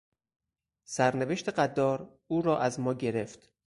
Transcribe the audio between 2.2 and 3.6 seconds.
او را از ما گرفت.